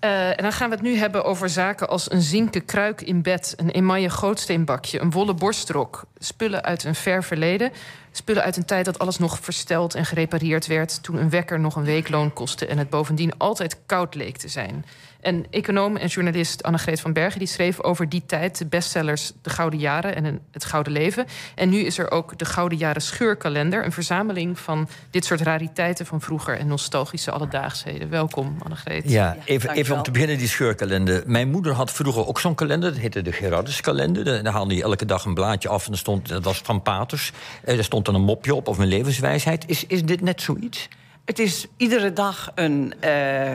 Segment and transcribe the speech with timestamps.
[0.00, 3.22] Uh, en dan gaan we het nu hebben over zaken als een zinken kruik in
[3.22, 7.72] bed, een emaille gootsteenbakje, een wollen borstrok, spullen uit een ver verleden,
[8.12, 11.76] spullen uit een tijd dat alles nog versteld en gerepareerd werd, toen een wekker nog
[11.76, 14.84] een weekloon kostte en het bovendien altijd koud leek te zijn.
[15.20, 19.50] En econoom en journalist Annegreet van Bergen die schreef over die tijd de bestsellers De
[19.50, 21.26] Gouden Jaren en Het Gouden Leven.
[21.54, 26.06] En nu is er ook de Gouden Jaren Scheurkalender, een verzameling van dit soort rariteiten
[26.06, 28.10] van vroeger en nostalgische alledaagsheden.
[28.10, 29.10] Welkom, Annegreet.
[29.10, 31.22] Ja, even, even om te beginnen die scheurkalender.
[31.26, 34.24] Mijn moeder had vroeger ook zo'n kalender, dat heette de Gerarduskalender.
[34.24, 37.32] Daar haalde je elke dag een blaadje af en dat, stond, dat was van Paters.
[37.64, 39.64] Er eh, stond een mopje op of een levenswijsheid.
[39.66, 40.88] Is, is dit net zoiets?
[41.24, 43.52] Het is iedere dag een, uh,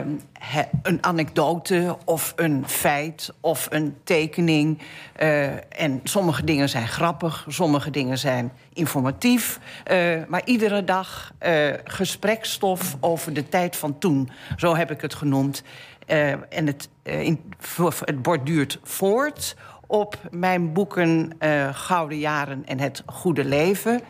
[0.82, 4.78] een anekdote of een feit of een tekening.
[5.22, 9.58] Uh, en sommige dingen zijn grappig, sommige dingen zijn informatief.
[9.90, 11.32] Uh, maar iedere dag
[11.84, 14.30] gesprekstof over de tijd van toen.
[14.56, 15.62] Zo heb ik het genoemd.
[16.06, 17.40] en het, in,
[18.04, 19.56] het borduurt voort
[19.86, 21.32] op mijn boeken
[21.72, 24.00] Gouden Jaren en Het Goede Leven.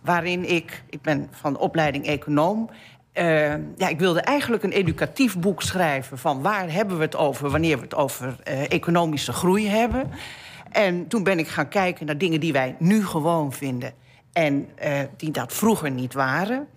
[0.00, 2.70] Waarin ik, ik ben van opleiding econoom
[3.14, 6.18] uh, ja, ik wilde eigenlijk een educatief boek schrijven...
[6.18, 10.10] van waar hebben we het over wanneer we het over uh, economische groei hebben.
[10.70, 13.92] En toen ben ik gaan kijken naar dingen die wij nu gewoon vinden...
[14.32, 14.68] en
[15.16, 16.68] die dat vroeger niet waren.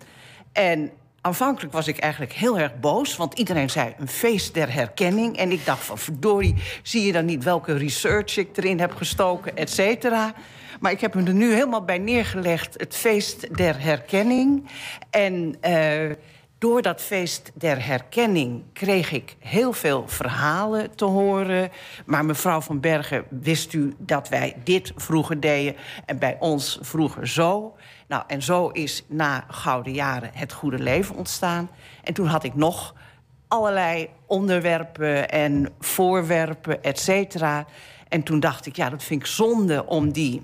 [0.52, 0.90] En
[1.28, 3.16] aanvankelijk was ik eigenlijk heel erg boos...
[3.16, 5.36] want iedereen zei een feest der herkenning.
[5.36, 9.56] En ik dacht van verdorie, zie je dan niet welke research ik erin heb gestoken,
[9.56, 10.34] et cetera...
[10.80, 14.68] Maar ik heb me er nu helemaal bij neergelegd, het feest der herkenning.
[15.10, 16.10] En uh,
[16.58, 21.70] door dat feest der herkenning kreeg ik heel veel verhalen te horen.
[22.06, 25.76] Maar mevrouw van Bergen, wist u dat wij dit vroeger deden...
[26.06, 27.76] en bij ons vroeger zo?
[28.08, 31.70] Nou, en zo is na Gouden Jaren het goede leven ontstaan.
[32.04, 32.94] En toen had ik nog
[33.48, 37.66] allerlei onderwerpen en voorwerpen, et cetera.
[38.08, 40.42] En toen dacht ik, ja, dat vind ik zonde om die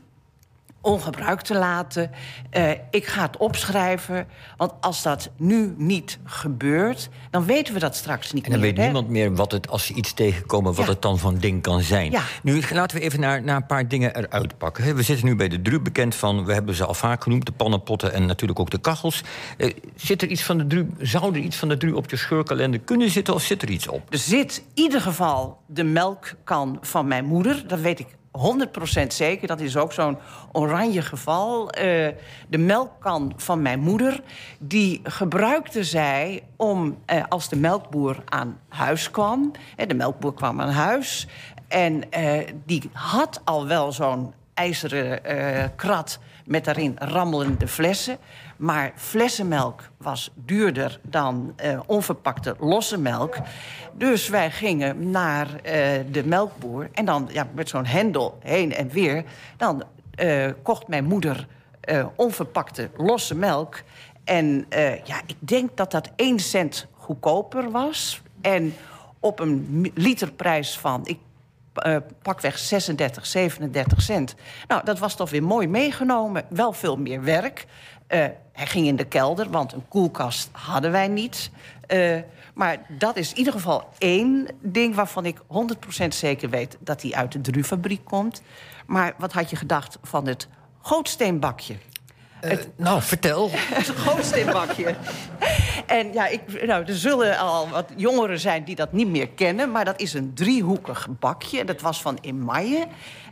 [0.85, 2.11] ongebruikt te laten.
[2.57, 7.09] Uh, ik ga het opschrijven, want als dat nu niet gebeurt...
[7.31, 8.55] dan weten we dat straks niet meer.
[8.55, 10.75] En dan weet niemand meer wat het, als ze iets tegenkomen...
[10.75, 12.11] wat het dan van ding kan zijn.
[12.11, 12.23] Ja.
[12.43, 14.97] Nu, laten we even naar, naar een paar dingen eruit pakken.
[14.97, 16.45] We zitten nu bij de Dru bekend van...
[16.45, 19.23] we hebben ze al vaak genoemd, de pannenpotten en natuurlijk ook de kachels.
[19.59, 22.17] Uh, zit er iets van de Dru, zou er iets van de Dru op je
[22.17, 23.35] scheurkalender kunnen zitten...
[23.35, 24.13] of zit er iets op?
[24.13, 27.65] Er zit in ieder geval de melkkan van mijn moeder.
[27.67, 28.07] Dat weet ik
[28.39, 29.49] 100% zeker.
[29.49, 30.19] Dat is ook zo'n
[30.53, 31.63] oranje geval.
[31.63, 31.73] Uh,
[32.49, 34.21] de melkkan van mijn moeder,
[34.59, 39.53] die gebruikte zij om uh, als de melkboer aan huis kwam.
[39.77, 41.27] Hè, de melkboer kwam aan huis.
[41.69, 42.03] En
[42.65, 45.21] die had al wel zo'n ijzeren
[45.77, 48.19] krat met daarin rammelende flessen.
[48.57, 53.37] Maar flessenmelk was duurder dan uh, onverpakte losse melk.
[53.93, 55.63] Dus wij gingen naar uh,
[56.11, 56.89] de melkboer.
[56.93, 59.25] En dan ja, met zo'n hendel heen en weer.
[59.57, 59.83] Dan
[60.21, 61.47] uh, kocht mijn moeder
[62.17, 63.83] onverpakte losse melk.
[64.25, 64.67] En
[65.05, 68.23] ja, ik denk dat dat 1 cent goedkoper was.
[68.41, 68.75] En
[69.21, 71.01] op een literprijs van...
[71.05, 71.19] Ik
[71.87, 74.35] uh, pakweg 36, 37 cent.
[74.69, 76.45] Nou, dat was toch weer mooi meegenomen.
[76.49, 77.67] Wel veel meer werk.
[78.09, 81.51] Uh, hij ging in de kelder, want een koelkast hadden wij niet.
[81.89, 82.19] Uh,
[82.55, 85.39] maar dat is in ieder geval één ding waarvan ik
[86.05, 88.43] 100% zeker weet dat hij uit de drufabriek komt.
[88.87, 90.49] Maar wat had je gedacht van het
[90.81, 91.75] gootsteenbakje?
[92.45, 93.51] Uh, het, nou, vertel.
[93.53, 94.95] het gootsteenbakje.
[95.87, 99.71] en ja, ik, nou, er zullen al wat jongeren zijn die dat niet meer kennen...
[99.71, 101.65] maar dat is een driehoekig bakje.
[101.65, 102.87] Dat was van emaille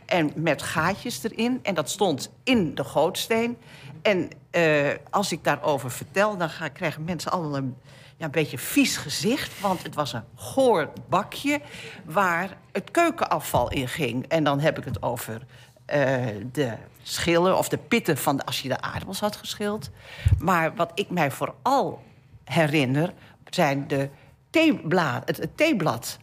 [0.05, 1.59] en met gaatjes erin.
[1.63, 3.57] En dat stond in de gootsteen.
[4.01, 7.75] En uh, als ik daarover vertel, dan gaan, krijgen mensen allemaal een,
[8.17, 9.59] ja, een beetje vies gezicht.
[9.59, 11.61] Want het was een goor bakje
[12.05, 14.27] waar het keukenafval in ging.
[14.27, 15.41] En dan heb ik het over
[15.93, 16.73] uh, de
[17.03, 19.89] schillen of de pitten van de, als je de aardappels had geschild.
[20.39, 22.03] Maar wat ik mij vooral
[22.43, 23.13] herinner,
[23.49, 24.09] zijn de
[24.49, 26.17] theeblad, het, het theeblad.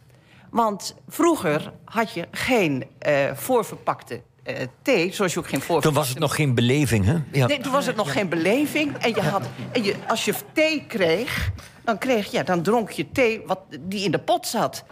[0.49, 5.87] Want vroeger had je geen uh, voorverpakte uh, thee, zoals je ook geen voorverpakte...
[5.87, 7.17] Toen was het nog geen beleving, hè?
[7.31, 7.47] Ja.
[7.47, 8.97] Nee, toen was het nog geen beleving.
[8.97, 11.51] En, je had, en je, als je thee kreeg,
[11.83, 14.83] dan, kreeg, ja, dan dronk je thee wat, die in de pot zat.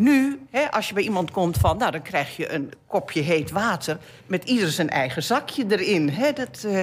[0.00, 1.76] Nu, hè, als je bij iemand komt van...
[1.76, 3.98] nou, dan krijg je een kopje heet water...
[4.26, 6.10] met ieder zijn eigen zakje erin.
[6.10, 6.78] Hè, dat, uh,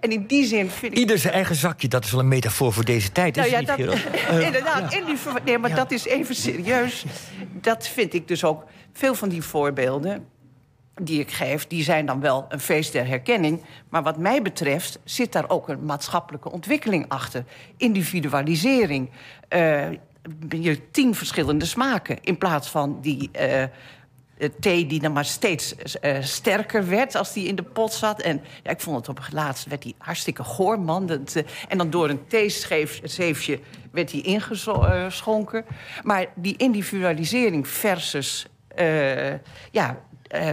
[0.00, 0.98] en in die zin vind ik...
[0.98, 3.58] Ieder zijn eigen zakje, dat is wel een metafoor voor deze tijd, nou, is ja,
[3.58, 5.04] niet, dat, uh, Inderdaad, ja.
[5.04, 5.76] die, nee, maar ja.
[5.76, 7.04] dat is even serieus.
[7.52, 8.64] Dat vind ik dus ook...
[8.92, 10.26] Veel van die voorbeelden
[11.02, 13.64] die ik geef, die zijn dan wel een feest der herkenning.
[13.88, 17.44] Maar wat mij betreft zit daar ook een maatschappelijke ontwikkeling achter.
[17.76, 19.10] Individualisering.
[19.50, 19.88] Uh,
[20.48, 22.18] je tien verschillende smaken.
[22.20, 23.64] In plaats van die uh,
[24.60, 28.20] thee die dan maar steeds uh, sterker werd als die in de pot zat.
[28.20, 31.26] En ja, ik vond het op het laatst werd die hartstikke goor, man.
[31.68, 35.64] En dan door een theezeefje werd die ingeschonken.
[36.02, 38.46] Maar die individualisering versus
[39.70, 40.00] ja,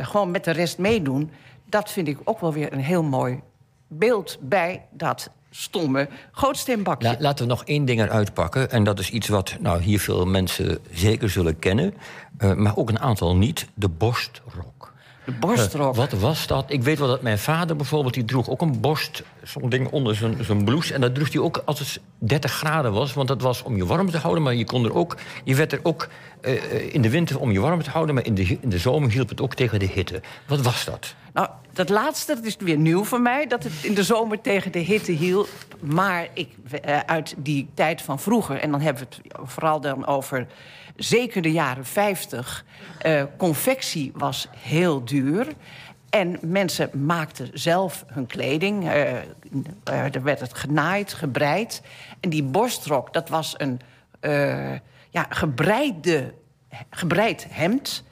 [0.01, 1.31] gewoon met de rest meedoen...
[1.65, 3.41] dat vind ik ook wel weer een heel mooi
[3.87, 7.07] beeld bij dat stomme gootsteenbakje.
[7.07, 8.71] La, laten we nog één ding eruit pakken.
[8.71, 11.93] En dat is iets wat nou, hier veel mensen zeker zullen kennen.
[12.39, 13.67] Uh, maar ook een aantal niet.
[13.73, 14.93] De borstrok.
[15.25, 15.93] De borstrok.
[15.93, 16.71] Uh, wat was dat?
[16.71, 18.13] Ik weet wel dat mijn vader bijvoorbeeld...
[18.13, 20.93] die droeg ook een borst, zo'n ding onder zijn, zijn blouse.
[20.93, 23.13] En dat droeg hij ook als het 30 graden was.
[23.13, 24.43] Want dat was om je warm te houden.
[24.43, 26.07] Maar je, kon er ook, je werd er ook
[26.41, 28.15] uh, in de winter om je warm te houden.
[28.15, 30.21] Maar in de, in de zomer hielp het ook tegen de hitte.
[30.47, 31.15] Wat was dat?
[31.33, 33.47] Nou, dat laatste dat is weer nieuw voor mij.
[33.47, 35.49] Dat het in de zomer tegen de hitte hield.
[35.79, 36.49] Maar ik,
[36.85, 38.59] uh, uit die tijd van vroeger...
[38.59, 40.47] en dan hebben we het vooral dan over
[40.95, 42.65] zeker de jaren 50...
[43.05, 45.47] Uh, confectie was heel duur...
[46.09, 48.83] En mensen maakten zelf hun kleding.
[48.83, 49.21] Uh, uh,
[49.85, 51.81] er werd het genaaid, gebreid.
[52.19, 53.79] En die borstrok, dat was een
[54.21, 54.73] uh,
[55.09, 56.33] ja, gebreide,
[56.89, 58.03] gebreid hemd.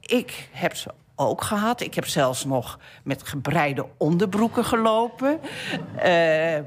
[0.00, 0.90] ik heb ze
[1.20, 1.80] ook gehad.
[1.80, 5.40] Ik heb zelfs nog met gebreide onderbroeken gelopen.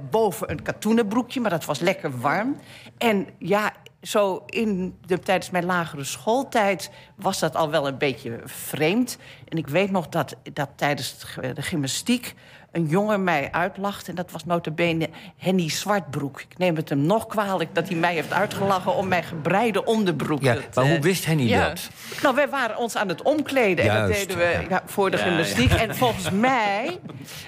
[0.10, 2.58] boven een katoenen broekje, maar dat was lekker warm.
[2.98, 8.42] En ja, zo in de, tijdens mijn lagere schooltijd was dat al wel een beetje
[8.46, 9.18] vreemd.
[9.48, 12.36] En ik weet nog dat, dat tijdens de gymnastiek
[12.74, 14.08] een jongen mij uitlacht.
[14.08, 16.42] En dat was notabene Henny Zwartbroek.
[16.42, 18.96] Ik neem het hem nog kwalijk dat hij mij heeft uitgelachen...
[18.96, 20.42] om mijn gebreide onderbroek.
[20.42, 21.70] Ja, maar hoe wist Henny ja.
[21.70, 21.90] dat?
[22.22, 23.86] Nou, wij waren ons aan het omkleden.
[23.86, 24.84] Juist, en dat deden we ja.
[24.86, 25.72] voor de gymnastiek.
[25.72, 27.00] En volgens mij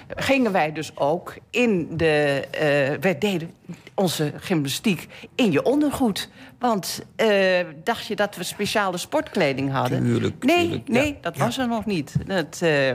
[0.08, 2.44] gingen wij dus ook in de...
[2.54, 3.54] Uh, wij deden
[3.94, 6.28] onze gymnastiek in je ondergoed.
[6.58, 10.02] Want uh, dacht je dat we speciale sportkleding hadden?
[10.02, 12.14] Tuurlijk, nee, tuurlijk, nee, dat was er nog niet.
[12.26, 12.92] Dat, uh,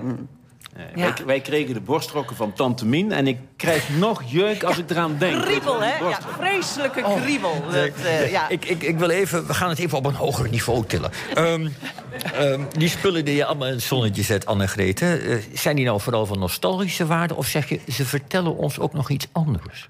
[0.96, 1.14] ja.
[1.14, 3.12] wij, wij, kregen de borstrokken van Tante Mien.
[3.12, 5.42] En ik krijg nog jeuk als ik eraan denk.
[5.42, 6.10] Kriebel, hè?
[6.10, 7.22] Ja, vreselijke oh.
[7.22, 7.64] kriebel.
[7.66, 8.50] Dat, uh, ja.
[8.50, 11.12] ik, ik, ik wil even, we gaan het even op een hoger niveau tillen.
[11.38, 11.74] Um,
[12.40, 15.02] um, die spullen die je allemaal in het zonnetje zet, Annegret...
[15.02, 17.36] Uh, zijn die nou vooral van nostalgische waarde?
[17.36, 19.90] Of zeg je, ze vertellen ons ook nog iets anders?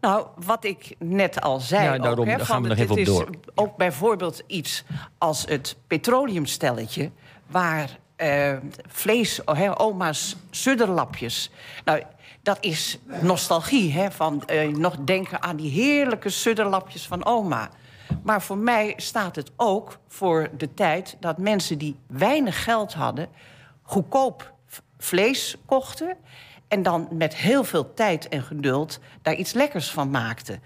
[0.00, 1.84] Nou, wat ik net al zei.
[1.84, 3.28] Ja, daarom, ook, hè, daar gaan we nog even op is door.
[3.54, 4.84] Ook bijvoorbeeld iets
[5.18, 7.10] als het petroleumstelletje,
[7.46, 8.56] waar uh,
[8.86, 11.50] vlees, oh, oma's sudderlapjes.
[11.84, 12.02] Nou,
[12.42, 17.70] dat is nostalgie, hè, van uh, nog denken aan die heerlijke sudderlapjes van oma.
[18.22, 23.28] Maar voor mij staat het ook voor de tijd dat mensen die weinig geld hadden,
[23.82, 24.52] goedkoop
[24.98, 26.16] vlees kochten
[26.68, 30.62] en dan met heel veel tijd en geduld daar iets lekkers van maakten.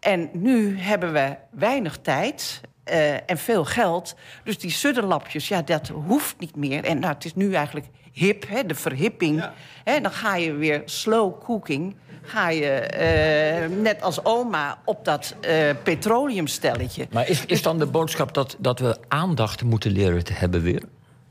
[0.00, 2.60] En nu hebben we weinig tijd
[2.90, 4.14] uh, en veel geld.
[4.44, 6.84] Dus die sudderlapjes, ja, dat hoeft niet meer.
[6.84, 9.38] En nou, het is nu eigenlijk hip, hè, de verhipping.
[9.38, 9.52] Ja.
[9.84, 11.96] Hè, dan ga je weer slow cooking.
[12.22, 17.06] Ga je uh, net als oma op dat uh, petroleumstelletje.
[17.12, 20.82] Maar is, is dan de boodschap dat, dat we aandacht moeten leren te hebben weer?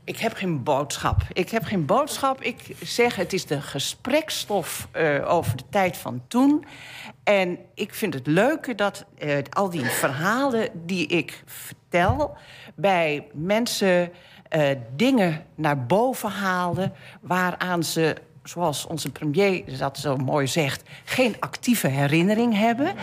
[0.04, 1.22] Ik heb geen boodschap.
[1.32, 2.42] Ik heb geen boodschap.
[2.42, 6.64] Ik zeg, het is de gesprekstof uh, over de tijd van toen.
[7.24, 12.36] En ik vind het leuke dat uh, al die verhalen die ik vertel...
[12.74, 14.12] bij mensen
[14.56, 16.92] uh, dingen naar boven halen...
[17.20, 22.94] waaraan ze zoals onze premier dat zo mooi zegt, geen actieve herinnering hebben.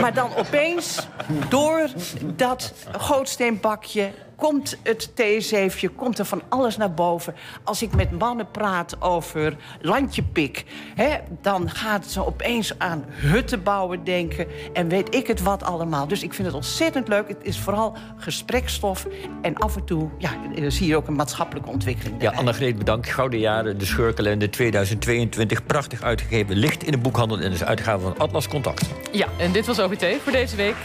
[0.00, 1.06] maar dan opeens,
[1.48, 1.88] door
[2.36, 7.34] dat gootsteenbakje komt het theezeefje, komt er van alles naar boven.
[7.64, 10.64] Als ik met mannen praat over landjepik...
[10.94, 14.46] Hè, dan gaat ze opeens aan hutten bouwen denken...
[14.72, 16.08] en weet ik het wat allemaal.
[16.08, 17.28] Dus ik vind het ontzettend leuk.
[17.28, 19.06] Het is vooral gesprekstof.
[19.42, 20.30] En af en toe ja,
[20.68, 22.22] zie je ook een maatschappelijke ontwikkeling.
[22.22, 23.08] Ja, Annegreet, bedankt.
[23.08, 25.66] Gouden Jaren, de Scheurkalender 2022.
[25.66, 27.38] Prachtig uitgegeven, ligt in de boekhandel...
[27.38, 28.90] en is uitgave van Atlas Contact.
[29.12, 30.76] Ja, en dit was OBT voor deze week.